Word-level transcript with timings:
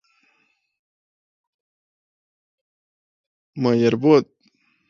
Mueller 3.55 3.95
Bot. 3.97 4.25